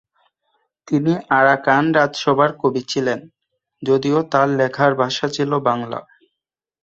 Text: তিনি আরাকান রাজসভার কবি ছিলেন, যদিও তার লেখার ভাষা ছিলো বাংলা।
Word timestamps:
তিনি 0.87 1.11
আরাকান 1.39 1.83
রাজসভার 1.97 2.51
কবি 2.61 2.81
ছিলেন, 2.91 3.19
যদিও 3.83 4.19
তার 4.31 4.47
লেখার 4.59 4.91
ভাষা 5.01 5.27
ছিলো 5.35 5.55
বাংলা। 5.69 5.99